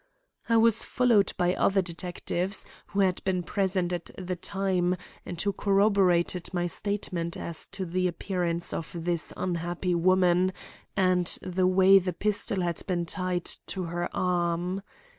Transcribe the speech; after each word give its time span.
I 0.49 0.57
was 0.57 0.83
followed 0.83 1.31
by 1.37 1.53
other 1.53 1.83
detectives 1.83 2.65
who 2.87 3.01
had 3.01 3.23
been 3.23 3.43
present 3.43 3.93
at 3.93 4.09
the 4.17 4.35
time 4.35 4.95
and 5.27 5.39
who 5.39 5.53
corroborated 5.53 6.51
my 6.55 6.65
statement 6.65 7.37
as 7.37 7.67
to 7.67 7.85
the 7.85 8.07
appearance 8.07 8.73
of 8.73 8.91
this 8.95 9.31
unhappy 9.37 9.93
woman 9.93 10.53
and 10.97 11.27
the 11.43 11.67
way 11.67 11.99
the 11.99 12.13
pistol 12.13 12.61
had 12.61 12.81
been 12.87 13.05
tied 13.05 13.45
to 13.67 13.83
her 13.83 14.09
arm. 14.11 14.81